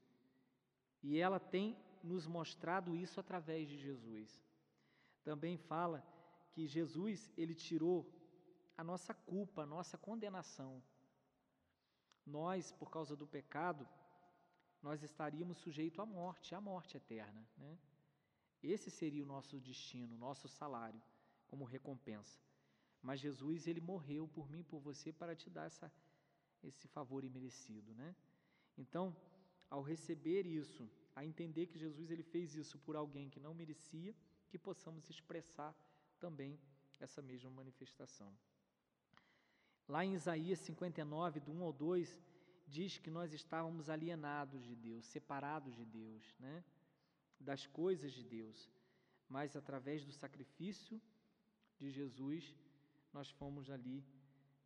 [1.03, 4.43] E ela tem nos mostrado isso através de Jesus.
[5.23, 6.03] Também fala
[6.53, 8.11] que Jesus, ele tirou
[8.75, 10.83] a nossa culpa, a nossa condenação
[12.26, 13.87] nós, por causa do pecado,
[14.82, 17.46] nós estaríamos sujeitos à morte, à morte eterna.
[17.56, 17.78] Né?
[18.62, 21.00] Esse seria o nosso destino, nosso salário,
[21.46, 22.38] como recompensa.
[23.02, 25.92] Mas Jesus, ele morreu por mim, por você, para te dar essa,
[26.62, 27.94] esse favor imerecido.
[27.94, 28.14] Né?
[28.79, 29.14] Então,
[29.70, 34.14] ao receber isso, a entender que Jesus ele fez isso por alguém que não merecia,
[34.48, 35.75] que possamos expressar
[36.18, 36.58] também
[36.98, 38.33] essa mesma manifestação.
[39.87, 42.22] Lá em Isaías 59, do 1 ao 2,
[42.66, 46.64] diz que nós estávamos alienados de Deus, separados de Deus, né?
[47.38, 48.70] das coisas de Deus.
[49.28, 51.00] Mas através do sacrifício
[51.78, 52.56] de Jesus,
[53.12, 54.02] nós fomos ali,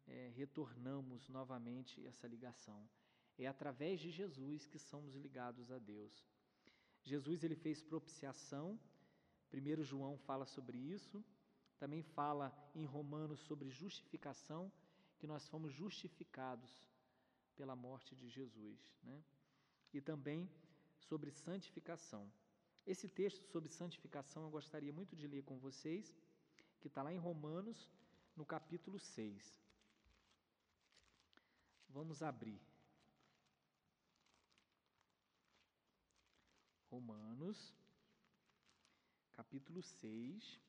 [0.07, 2.89] é, retornamos novamente essa ligação.
[3.37, 6.25] É através de Jesus que somos ligados a Deus.
[7.03, 8.79] Jesus ele fez propiciação.
[9.51, 11.25] Primeiro João fala sobre isso.
[11.77, 14.71] Também fala em Romanos sobre justificação
[15.19, 16.71] que nós fomos justificados
[17.57, 19.23] pela morte de Jesus, né?
[19.93, 20.49] E também
[21.01, 22.31] sobre santificação.
[22.87, 26.15] Esse texto sobre santificação eu gostaria muito de ler com vocês,
[26.81, 27.91] que está lá em Romanos,
[28.37, 29.61] no capítulo 6.
[31.89, 32.61] Vamos abrir.
[36.91, 37.75] Romanos,
[39.33, 40.61] capítulo 6,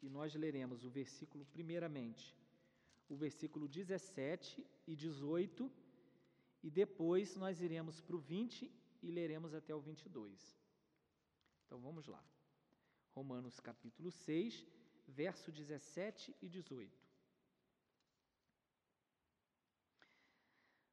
[0.00, 2.37] e nós leremos o versículo, primeiramente,
[3.08, 5.70] o versículo 17 e 18,
[6.62, 8.70] e depois nós iremos para o 20
[9.02, 10.58] e leremos até o 22.
[11.64, 12.22] Então vamos lá.
[13.12, 14.66] Romanos capítulo 6,
[15.06, 17.08] verso 17 e 18.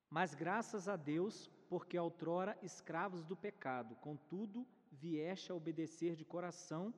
[0.10, 6.94] Mas graças a Deus, porque outrora escravos do pecado, contudo vieste a obedecer de coração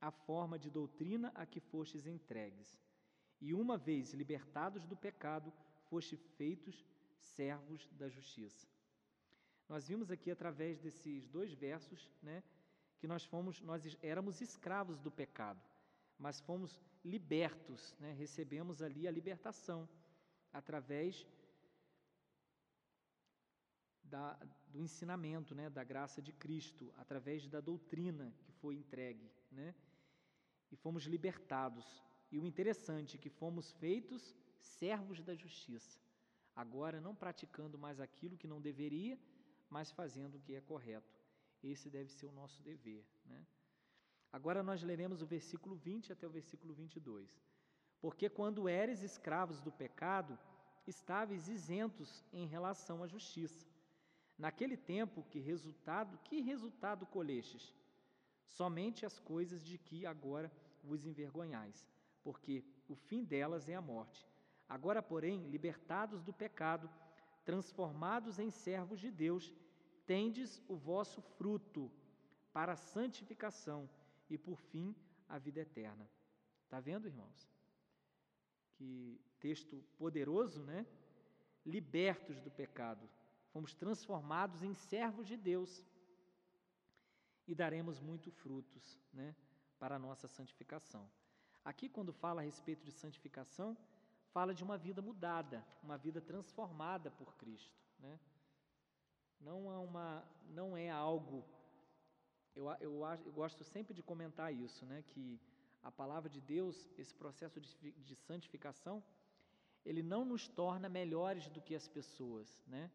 [0.00, 2.78] a forma de doutrina a que fostes entregues.
[3.40, 5.52] E uma vez libertados do pecado,
[5.88, 6.84] foste feitos
[7.18, 8.66] servos da justiça.
[9.68, 12.42] Nós vimos aqui através desses dois versos, né,
[12.98, 15.60] que nós fomos, nós éramos escravos do pecado,
[16.18, 19.88] mas fomos libertos, né, recebemos ali a libertação
[20.52, 21.26] através
[24.02, 24.32] da,
[24.68, 29.74] do ensinamento, né, da graça de Cristo, através da doutrina que foi entregue, né,
[30.72, 32.02] e fomos libertados.
[32.30, 35.98] E o interessante é que fomos feitos servos da justiça,
[36.54, 39.18] agora não praticando mais aquilo que não deveria,
[39.70, 41.16] mas fazendo o que é correto.
[41.62, 43.04] Esse deve ser o nosso dever.
[43.24, 43.46] Né?
[44.32, 47.28] Agora nós leremos o versículo 20 até o versículo 22.
[48.00, 50.38] Porque quando eres escravos do pecado,
[50.86, 53.66] estáveis isentos em relação à justiça.
[54.36, 57.74] Naquele tempo, que resultado, que resultado colhestes?
[58.46, 60.50] Somente as coisas de que agora
[60.82, 61.88] vos envergonhais,
[62.22, 64.26] porque o fim delas é a morte.
[64.68, 66.90] Agora, porém, libertados do pecado,
[67.44, 69.52] transformados em servos de Deus,
[70.06, 71.90] tendes o vosso fruto
[72.52, 73.88] para a santificação
[74.28, 74.94] e, por fim,
[75.28, 76.08] a vida eterna.
[76.64, 77.48] Está vendo, irmãos?
[78.74, 80.86] Que texto poderoso, né?
[81.64, 83.08] Libertos do pecado,
[83.52, 85.84] fomos transformados em servos de Deus
[87.46, 89.34] e daremos muito frutos, né,
[89.78, 91.10] para a nossa santificação.
[91.70, 93.68] Aqui, quando fala a respeito de santificação,
[94.36, 98.18] fala de uma vida mudada, uma vida transformada por Cristo, né?
[99.48, 100.08] Não é uma,
[100.58, 101.38] não é algo.
[102.56, 102.92] Eu, eu,
[103.26, 105.04] eu gosto sempre de comentar isso, né?
[105.10, 105.24] Que
[105.82, 108.96] a palavra de Deus, esse processo de, de santificação,
[109.84, 112.90] ele não nos torna melhores do que as pessoas, né?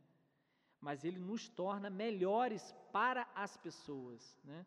[0.83, 4.37] mas ele nos torna melhores para as pessoas.
[4.43, 4.65] Né?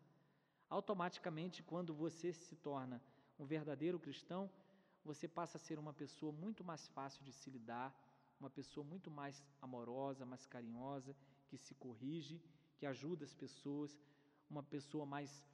[0.71, 3.03] Automaticamente, quando você se torna
[3.39, 4.51] um verdadeiro cristão,
[5.05, 7.95] você passa a ser uma pessoa muito mais fácil de se lidar,
[8.41, 11.17] uma pessoa muito mais amorosa, mais carinhosa,
[11.49, 12.43] que se corrige,
[12.77, 13.99] que ajuda as pessoas,
[14.51, 15.45] uma pessoa mais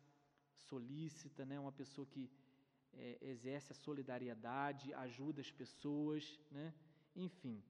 [0.55, 1.59] solícita, né?
[1.61, 2.31] uma pessoa que
[2.95, 6.75] é, exerce a solidariedade, ajuda as pessoas, né?
[7.15, 7.63] enfim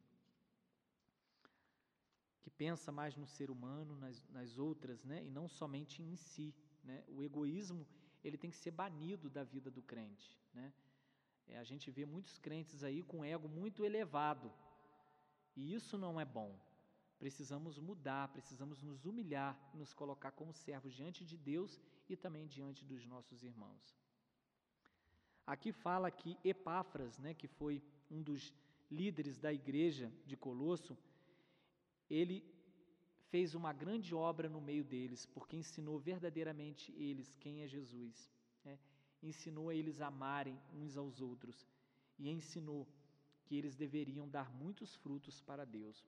[2.42, 5.24] que pensa mais no ser humano, nas, nas outras, né?
[5.24, 6.52] e não somente em si.
[6.82, 7.04] Né?
[7.06, 7.86] O egoísmo
[8.22, 10.38] ele tem que ser banido da vida do crente.
[10.52, 10.72] Né?
[11.46, 14.52] É, a gente vê muitos crentes aí com ego muito elevado,
[15.56, 16.58] e isso não é bom.
[17.18, 22.84] Precisamos mudar, precisamos nos humilhar, nos colocar como servos diante de Deus e também diante
[22.84, 23.96] dos nossos irmãos.
[25.46, 28.52] Aqui fala que Epáfras, né, que foi um dos
[28.90, 30.96] líderes da igreja de Colosso,
[32.08, 32.44] ele
[33.32, 38.30] fez uma grande obra no meio deles, porque ensinou verdadeiramente eles quem é Jesus.
[38.62, 38.78] Né?
[39.22, 41.66] Ensinou a eles amarem uns aos outros
[42.18, 42.86] e ensinou
[43.46, 46.04] que eles deveriam dar muitos frutos para Deus.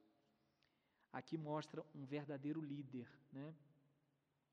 [1.10, 3.54] Aqui mostra um verdadeiro líder, né?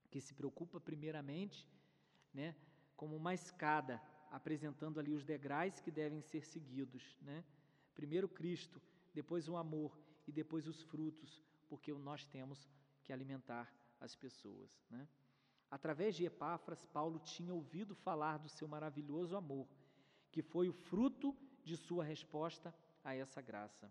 [0.10, 1.68] que se preocupa primeiramente
[2.34, 2.56] né,
[2.96, 7.18] como uma escada, apresentando ali os degraus que devem ser seguidos.
[7.22, 7.44] Né?
[7.94, 8.82] Primeiro Cristo,
[9.14, 12.60] depois o amor e depois os frutos, porque nós temos
[13.04, 13.66] que alimentar
[14.06, 14.70] as pessoas.
[14.90, 15.08] Né?
[15.78, 19.66] Através de Epáfras, Paulo tinha ouvido falar do seu maravilhoso amor,
[20.34, 21.30] que foi o fruto
[21.64, 23.90] de sua resposta a essa graça.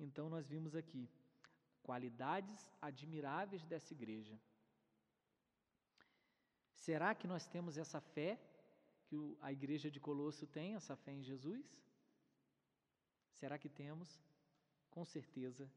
[0.00, 1.08] Então, nós vimos aqui
[1.88, 4.36] qualidades admiráveis dessa igreja.
[6.74, 8.30] Será que nós temos essa fé
[9.06, 11.64] que a igreja de Colosso tem, essa fé em Jesus?
[13.32, 14.10] Será que temos?
[14.98, 15.70] com certeza,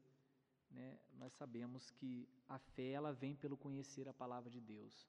[0.72, 5.06] né, nós sabemos que a fé ela vem pelo conhecer a palavra de Deus.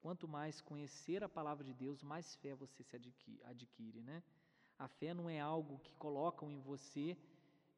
[0.00, 4.22] Quanto mais conhecer a palavra de Deus, mais fé você se adquire, adquire né?
[4.78, 7.16] A fé não é algo que colocam em você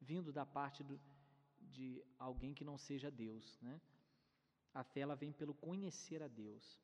[0.00, 0.98] vindo da parte do,
[1.60, 3.80] de alguém que não seja Deus, né?
[4.74, 6.80] A fé ela vem pelo conhecer a Deus.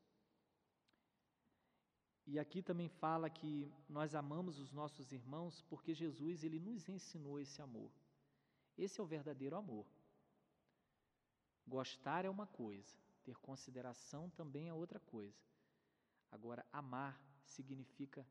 [2.27, 7.41] E aqui também fala que nós amamos os nossos irmãos porque Jesus ele nos ensinou
[7.41, 7.91] esse amor.
[8.79, 9.87] Esse é o verdadeiro amor.
[11.67, 15.41] Gostar é uma coisa, ter consideração também é outra coisa.
[16.31, 18.27] Agora, amar significa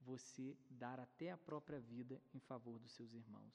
[0.00, 3.54] você dar até a própria vida em favor dos seus irmãos.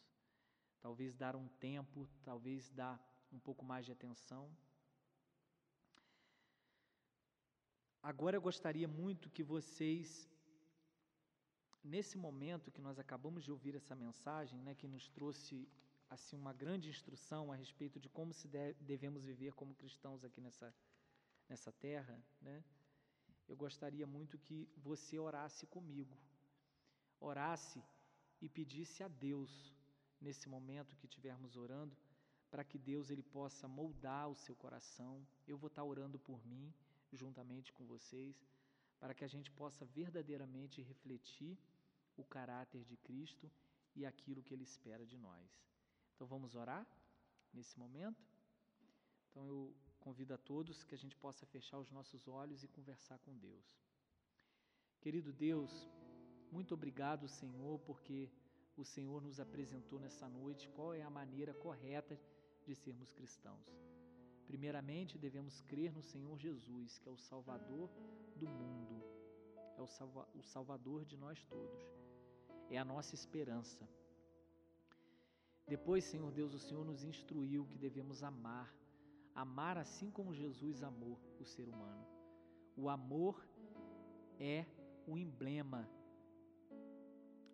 [0.81, 2.99] Talvez dar um tempo, talvez dar
[3.31, 4.49] um pouco mais de atenção.
[8.01, 10.29] Agora eu gostaria muito que vocês,
[11.83, 15.67] nesse momento que nós acabamos de ouvir essa mensagem, né, que nos trouxe
[16.09, 20.41] assim uma grande instrução a respeito de como se deve, devemos viver como cristãos aqui
[20.41, 20.73] nessa
[21.49, 22.63] nessa terra, né?
[23.47, 26.15] Eu gostaria muito que você orasse comigo,
[27.19, 27.83] orasse
[28.39, 29.73] e pedisse a Deus
[30.21, 31.97] nesse momento que estivermos orando,
[32.51, 35.25] para que Deus ele possa moldar o seu coração.
[35.47, 36.71] Eu vou estar orando por mim
[37.11, 38.35] juntamente com vocês,
[38.99, 41.57] para que a gente possa verdadeiramente refletir
[42.15, 43.51] o caráter de Cristo
[43.95, 45.49] e aquilo que ele espera de nós.
[46.19, 46.85] Então vamos orar
[47.53, 48.21] nesse momento?
[49.29, 53.17] Então eu convido a todos que a gente possa fechar os nossos olhos e conversar
[53.19, 53.79] com Deus.
[54.99, 55.71] Querido Deus,
[56.51, 58.29] muito obrigado, Senhor, porque
[58.75, 62.19] o Senhor nos apresentou nessa noite qual é a maneira correta
[62.65, 63.65] de sermos cristãos.
[64.45, 67.89] Primeiramente, devemos crer no Senhor Jesus, que é o Salvador
[68.35, 69.01] do mundo,
[69.77, 71.81] é o, salva o Salvador de nós todos,
[72.69, 73.87] é a nossa esperança.
[75.73, 78.67] Depois, Senhor Deus, o Senhor nos instruiu que devemos amar,
[79.35, 82.03] amar assim como Jesus amou o ser humano.
[82.75, 83.35] O amor
[84.39, 84.65] é
[85.05, 85.87] o emblema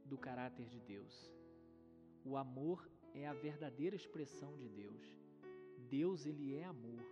[0.05, 1.13] do caráter de Deus.
[2.23, 5.03] O amor é a verdadeira expressão de Deus.
[5.89, 7.03] Deus, ele é amor.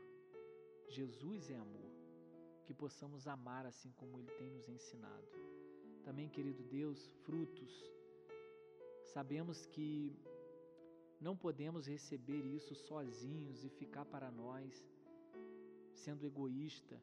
[0.88, 1.92] Jesus é amor.
[2.66, 5.28] Que possamos amar assim como ele tem nos ensinado.
[6.06, 7.74] Também, querido Deus, frutos.
[9.14, 10.16] Sabemos que
[11.28, 14.70] não podemos receber isso sozinhos e ficar para nós,
[16.04, 16.96] sendo egoísta,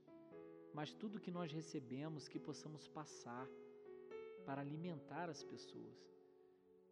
[0.75, 3.47] mas tudo que nós recebemos que possamos passar
[4.45, 5.99] para alimentar as pessoas.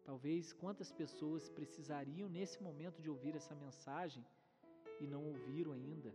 [0.09, 4.25] Talvez quantas pessoas precisariam nesse momento de ouvir essa mensagem
[4.99, 6.11] e não ouviram ainda,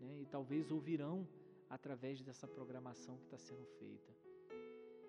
[0.00, 0.20] né?
[0.22, 1.26] e talvez ouvirão
[1.68, 4.12] através dessa programação que está sendo feita.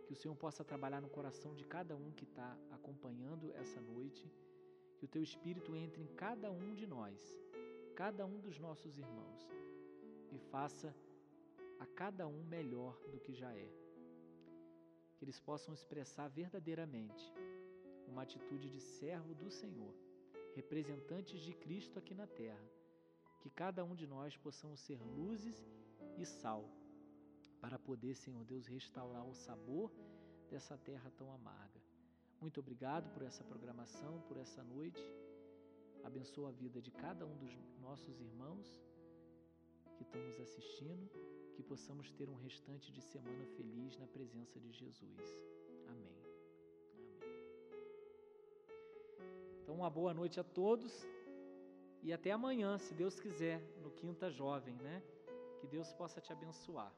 [0.06, 4.26] Que o Senhor possa trabalhar no coração de cada um que está acompanhando essa noite
[4.98, 7.20] que o teu Espírito entre em cada um de nós,
[7.96, 9.48] cada um dos nossos irmãos,
[10.32, 10.94] e faça
[11.80, 13.70] a cada um melhor do que já é.
[15.16, 17.34] Que eles possam expressar verdadeiramente
[18.08, 19.94] uma atitude de servo do Senhor,
[20.56, 22.70] representantes de Cristo aqui na terra.
[23.42, 25.64] Que cada um de nós possamos ser luzes
[26.18, 26.68] e sal,
[27.62, 29.92] para poder, Senhor Deus, restaurar o sabor
[30.50, 31.77] dessa terra tão amarga.
[32.40, 35.04] Muito obrigado por essa programação, por essa noite.
[36.04, 38.68] Abençoa a vida de cada um dos nossos irmãos
[39.96, 41.10] que estão nos assistindo,
[41.56, 45.26] que possamos ter um restante de semana feliz na presença de Jesus.
[45.88, 46.18] Amém.
[46.94, 47.18] Amém.
[49.62, 51.06] Então, uma boa noite a todos
[52.04, 55.04] e até amanhã, se Deus quiser, no Quinta Jovem, né?
[55.60, 56.94] Que Deus possa te abençoar.